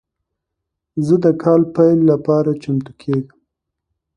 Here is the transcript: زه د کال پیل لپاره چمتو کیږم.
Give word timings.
زه 1.05 1.15
د 1.23 1.25
کال 1.43 1.61
پیل 1.75 1.99
لپاره 2.11 2.51
چمتو 2.61 2.91
کیږم. 3.01 3.37